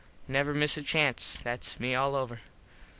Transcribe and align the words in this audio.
Never 0.27 0.55
miss 0.55 0.77
a 0.77 0.81
chance. 0.81 1.35
Thats 1.37 1.79
me 1.79 1.93
all 1.93 2.15
over. 2.15 2.39